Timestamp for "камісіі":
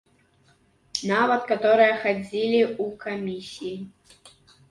3.03-3.77